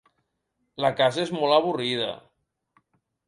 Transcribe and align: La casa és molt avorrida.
La 0.85 0.89
casa 1.01 1.21
és 1.25 1.33
molt 1.39 1.55
avorrida. 1.57 2.09